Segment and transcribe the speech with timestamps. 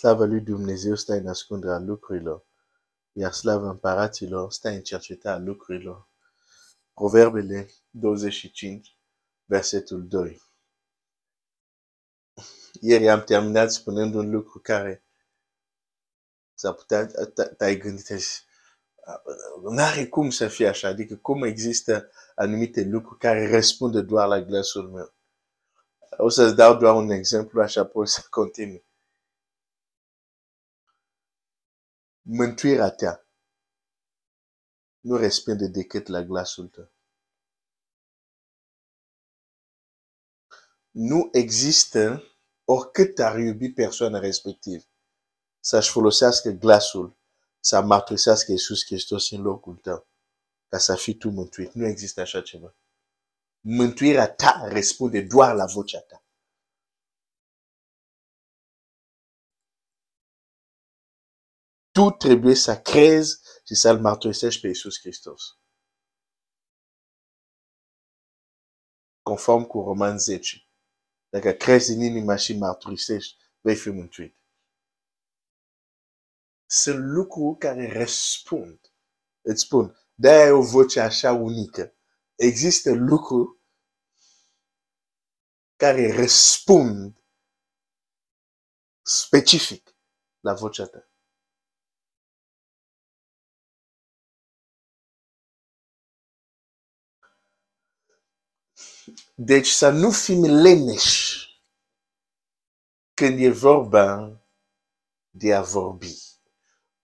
[0.00, 2.44] Slava lui Dumnezeu stă în ascunderea lucrurilor,
[3.12, 6.08] iar slava împăraților stă în cercetarea lucrurilor.
[6.94, 8.96] Proverbele 25,
[9.44, 10.42] versetul 2.
[12.80, 15.04] Ieri am terminat spunând un lucru care
[16.54, 17.06] s-ar putea,
[17.56, 18.08] te-ai gândit,
[19.62, 24.40] nu are cum să fie așa, adică cum există anumite lucruri care răspund doar la
[24.40, 25.14] glasul meu.
[26.16, 28.88] O să-ți dau doar un exemplu, așa poți să continui.
[32.22, 33.26] Mântuirea ta
[35.00, 36.90] nu răspunde decât la glasul tău.
[40.90, 42.22] Nu există,
[42.64, 44.84] oricât ar iubi persoana respectivă,
[45.60, 47.18] să-și folosească glasul
[47.60, 50.06] să mărturisească Iisus Hristos în locul tău,
[50.68, 51.72] ca să fii tu mântuit.
[51.72, 52.74] Nu există așa ceva.
[53.60, 56.19] Mântuirea ta răspunde doar la vocea ta.
[61.90, 65.42] Tu trebuie să crezi și să-L mărturisești pe Iisus Hristos.
[69.22, 70.68] Conform cu Roman 10.
[71.28, 74.40] Dacă crezi în inima și mărturisești, vei fi mântuit
[76.70, 78.92] sunt lucruri care răspund.
[79.40, 81.94] Îți spun, de-aia e o voce așa unică.
[82.34, 83.58] Există lucruri
[85.76, 87.24] care răspund
[89.02, 89.96] specific
[90.40, 91.09] la vocea ta.
[99.34, 101.48] Deci să nu fim leneși
[103.14, 104.40] când e vorba
[105.30, 106.30] de a vorbi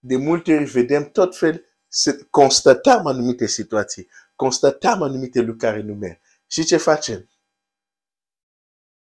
[0.00, 5.94] de multe ori vedem tot fel, să constatăm anumite situații, constatăm anumite lucruri care nu
[5.94, 6.20] merg.
[6.46, 7.28] Și ce facem?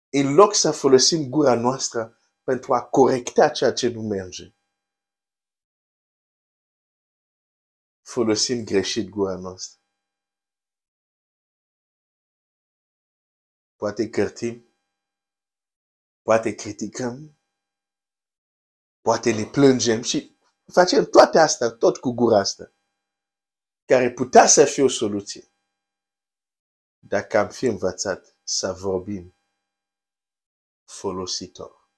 [0.09, 4.55] În loc să folosim gura noastră pentru a corecta ceea ce nu merge,
[8.03, 9.78] folosim greșit gura noastră.
[13.79, 14.75] Poate cărtim,
[16.23, 17.39] poate criticăm,
[19.01, 20.39] poate ne plângem și
[20.73, 22.73] facem toate astea, tot cu gura asta,
[23.85, 25.53] care putea să fie o soluție.
[26.99, 29.37] Dacă am fi învățat să vorbim
[30.85, 31.91] folositor.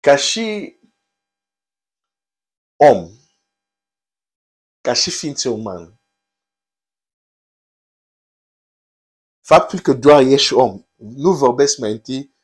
[0.00, 0.78] Ca și
[2.76, 3.10] om,
[4.80, 6.00] ca și ființe umane,
[9.46, 12.34] faptul că doar ești om, nu vorbesc mai întâi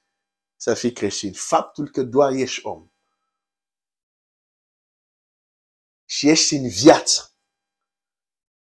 [0.57, 1.33] să fii creștin.
[1.33, 2.91] Faptul că doar ești om
[6.05, 7.37] și ești în viață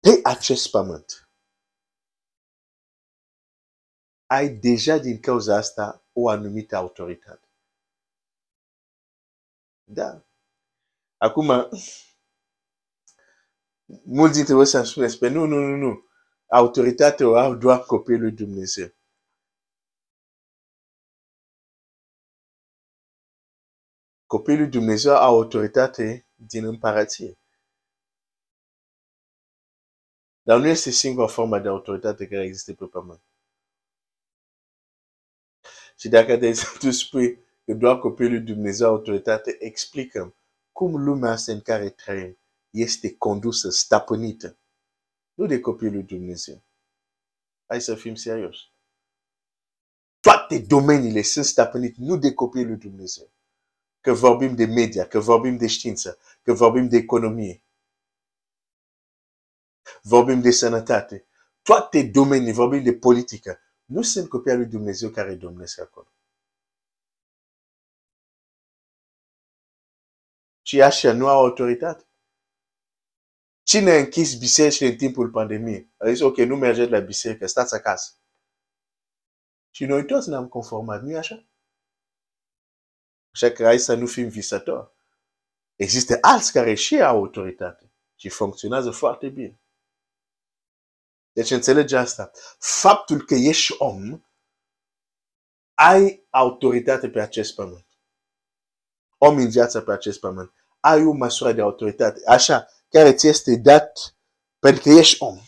[0.00, 1.31] pe acest pământ,
[4.27, 7.49] ai deja din cauza asta o anumită autoritate.
[9.84, 10.25] Da.
[11.17, 11.69] Acum,
[14.05, 16.09] mulți dintre voi să-mi spuneți, pe nu, nu, nu, nu.
[16.53, 18.88] Autoritatea o au doar copilul lui Dumnezeu.
[24.27, 27.38] Copilul Dumnezeu a autoritate din împărăție.
[30.43, 33.22] Dar nu este singura formă de autoritate care există pe pământ.
[35.99, 40.37] Și dacă, de exemplu, spui că doar copilul Dumnezeu a autoritate, explicăm
[40.72, 42.38] cum lumea asta în care trăim
[42.71, 44.59] este condusă, stăpânită.
[45.41, 46.62] Nu de copilul Dumnezeu.
[47.67, 48.73] Hai să fim serioși.
[50.21, 53.31] Toate domeniile sunt stăpânite nu de copilul Dumnezeu
[54.00, 57.62] că vorbim de media, că vorbim de știință, că vorbim de economie,
[60.03, 61.27] vorbim de sănătate,
[61.62, 66.12] toate domenii, vorbim de politică, nu sunt copii al lui Dumnezeu care domnesc acolo.
[70.62, 72.09] Și așa nu au autoritate.
[73.70, 75.92] Cine a închis bisericile în timpul pandemiei?
[75.97, 78.12] A zis, ok, nu mergeți la biserică, stați acasă.
[79.70, 81.47] Și noi toți ne-am conformat, nu-i așa?
[83.34, 84.93] Așa că hai să nu fim visători.
[85.75, 89.61] Există alți care și au autoritate și funcționează foarte bine.
[91.32, 92.31] Deci înțelege asta.
[92.58, 94.23] Faptul că ești om,
[95.75, 97.87] ai autoritate pe acest pământ.
[99.19, 100.55] Om în viața pe acest pământ.
[100.81, 102.20] Ai o măsură de autoritate.
[102.26, 104.16] Așa, care ți este dat
[104.58, 105.38] pentru că ești om.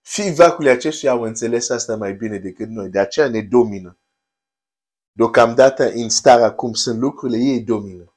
[0.00, 2.88] Fii vacul acestuia au înțeles asta mai bine decât noi.
[2.90, 3.98] De aceea ne domină.
[5.12, 8.14] Deocamdată în starea cum sunt lucrurile, ei domină.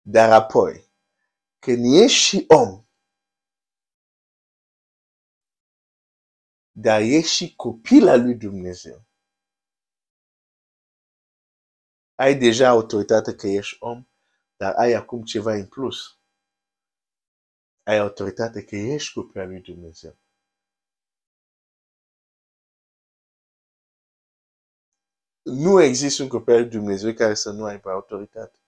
[0.00, 0.90] Dar apoi,
[1.58, 2.85] când ești și om,
[6.78, 9.04] dar ești și copil al lui Dumnezeu,
[12.14, 14.06] ai deja autoritate că ești om,
[14.56, 16.18] dar ai acum ceva în plus.
[17.82, 20.16] Ai autoritate că ești copil al lui Dumnezeu.
[25.42, 28.58] Nu există un copil al lui Dumnezeu care să nu aibă autoritate.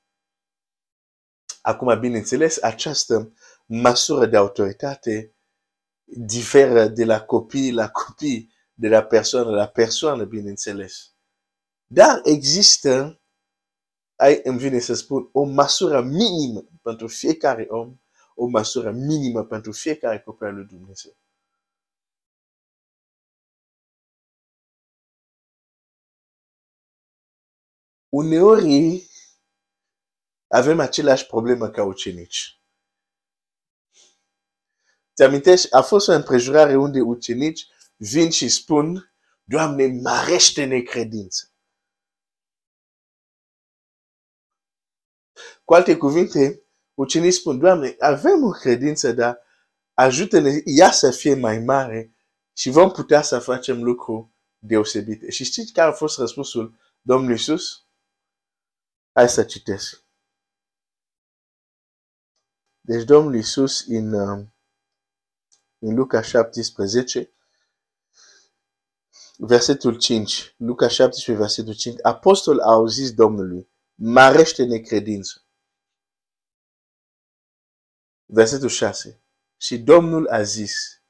[1.62, 3.32] Acum, bineînțeles, această
[3.66, 5.32] măsură de autoritate
[6.16, 11.12] diferă de la copii la copii, de la persoană la persoană, bineînțeles.
[11.86, 13.20] Dar există,
[14.16, 17.98] ai, îmi vine să spun, o măsură minimă pentru fiecare om,
[18.34, 21.16] o măsură minimă pentru fiecare copil al lui Dumnezeu.
[28.08, 29.06] Uneori
[30.48, 32.57] avem aceleași probleme ca ucenici.
[35.18, 35.72] Te amintești?
[35.72, 37.66] A fost o împrejurare unde ucenici
[37.96, 39.12] vin și spun,
[39.44, 41.52] Doamne, mărește necredință.
[45.64, 46.62] Cu alte cuvinte,
[46.94, 49.38] ucenicii spun, Doamne, avem o credință, dar
[49.94, 52.16] ajută-ne ea să fie mai mare
[52.56, 55.30] și vom putea să facem lucru deosebite.
[55.30, 57.86] Și știți care a fost răspunsul Domnului Iisus?
[59.12, 60.04] Hai să citesc.
[62.80, 64.46] Deci Domnul Iisus în, uh,
[65.78, 67.32] în Luca 17,
[69.36, 75.42] versetul 5, Luca 17, versetul 5, apostol au zis Domnului, marește necredință.
[78.26, 79.20] Versetul 6,
[79.56, 81.02] și Domnul a zis,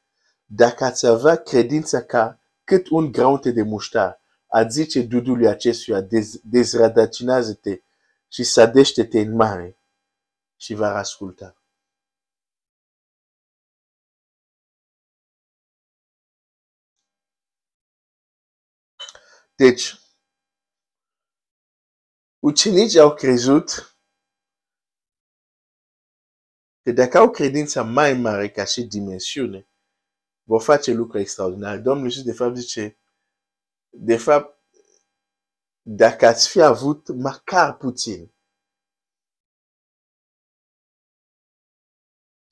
[0.44, 6.40] dacă ați avea credința ca cât un graunte de muștar, a zice dudului acestuia, dez,
[6.42, 7.80] dezradacinează-te
[8.28, 9.78] și sadește-te în mare
[10.56, 11.57] și va asculta.
[19.58, 19.94] Deci,
[22.38, 23.66] ucenicii au crezut
[26.82, 29.68] că dacă au credința mai mare ca și dimensiune,
[30.42, 31.78] vor face lucruri extraordinare.
[31.78, 32.98] Domnul Iisus, de fapt, zice,
[33.88, 34.58] de fapt,
[35.82, 38.34] dacă ați fi avut măcar puțin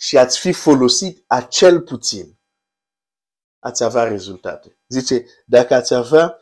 [0.00, 2.38] și ați fi folosit acel puțin,
[3.58, 4.79] ați avea rezultate.
[4.88, 6.41] Zice, dacă ați avea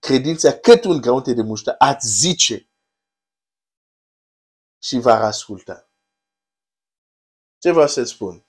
[0.00, 2.68] credința cât un graunte de muștar, ați zice
[4.82, 5.90] și va asculta.
[7.58, 8.44] Ce vreau să spun?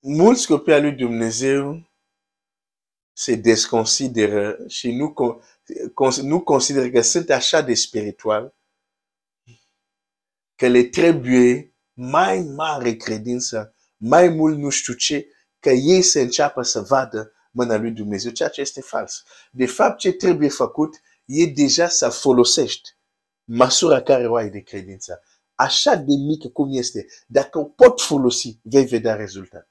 [0.00, 1.90] Mulți copii al lui Dumnezeu
[3.12, 5.14] se desconsideră și nu,
[6.22, 8.56] nu consideră că sunt așa de spiritual
[10.54, 15.26] că le trebuie mai mare credință, mai mult nu știu ce,
[15.60, 19.24] că ei să înceapă să vadă mâna lui Dumnezeu, ceea ce este fals.
[19.50, 22.96] De fapt, ce trebuie făcut e deja să folosești
[23.44, 25.22] măsura care o ai de credință.
[25.54, 29.70] Așa de mică cum este, dacă o pot folosi, vei vedea rezultat.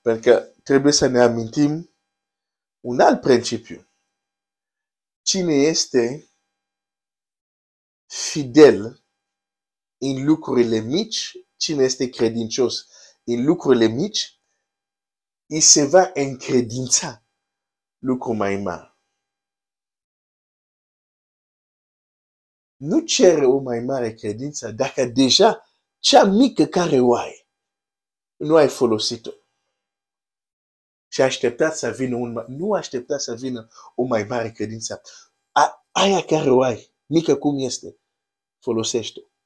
[0.00, 1.90] Pentru că trebuie să ne amintim
[2.80, 3.88] un alt principiu.
[5.22, 6.30] Cine este
[8.06, 9.04] fidel
[9.98, 12.88] în lucrurile mici, cine este credincios
[13.24, 14.37] în lucrurile mici,
[15.48, 17.22] îi se va încredința
[17.98, 18.96] lucru mai mare.
[22.76, 25.62] Nu cere o mai mare credință dacă deja
[25.98, 27.48] cea mică care o ai,
[28.36, 29.30] nu ai folosit-o.
[31.08, 35.02] Și așteptat să vină un, nu așteptat să vină o mai mare credință.
[35.52, 37.98] A, aia care o ai, mică cum este,
[38.58, 39.37] folosește-o.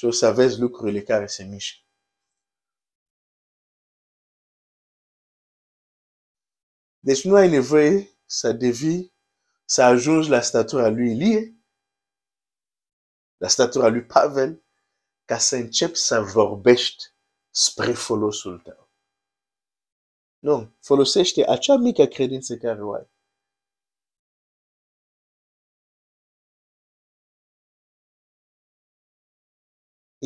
[0.00, 1.86] Și o să vezi lucrurile care se mișcă.
[6.98, 9.14] Deci nu ai nevoie să devii,
[9.64, 11.64] să ajungi la statura lui Ilie,
[13.36, 14.64] la statura lui Pavel,
[15.24, 17.04] ca să începi să vorbești
[17.50, 18.90] spre folosul tău.
[20.38, 23.10] Nu, folosește acea mică credință care o ai.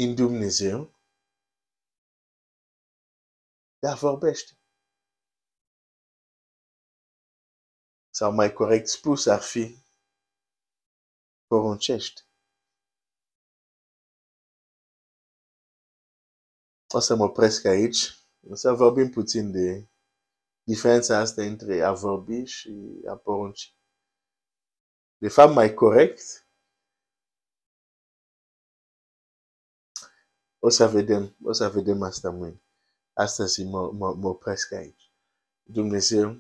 [0.02, 0.94] În Dumnezeu,
[3.78, 4.52] dar vorbește.
[8.10, 9.76] Sau mai corect spus ar fi,
[11.46, 12.20] poruncește.
[16.94, 18.02] O să mă opresc aici.
[18.50, 19.88] O să vorbim puțin de
[20.62, 23.74] diferența asta între a vorbi și a porunci.
[25.16, 26.43] De fapt, mai corect,
[30.66, 32.62] o să vedem, o să vedem asta mâine.
[33.12, 35.12] Astăzi mă, mă, mă opresc aici.
[35.62, 36.36] Dumnezeu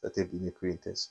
[0.00, 1.08] să te binecuvinteze.